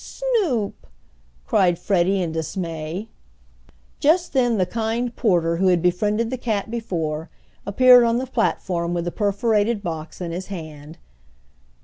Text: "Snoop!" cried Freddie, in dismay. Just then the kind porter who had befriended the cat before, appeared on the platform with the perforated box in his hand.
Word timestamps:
"Snoop!" 0.03 0.87
cried 1.45 1.77
Freddie, 1.77 2.23
in 2.23 2.31
dismay. 2.31 3.07
Just 3.99 4.33
then 4.33 4.57
the 4.57 4.65
kind 4.65 5.15
porter 5.15 5.57
who 5.57 5.67
had 5.67 5.79
befriended 5.79 6.31
the 6.31 6.39
cat 6.39 6.71
before, 6.71 7.29
appeared 7.67 8.03
on 8.03 8.17
the 8.17 8.25
platform 8.25 8.95
with 8.95 9.05
the 9.05 9.11
perforated 9.11 9.83
box 9.83 10.19
in 10.19 10.31
his 10.31 10.47
hand. 10.47 10.97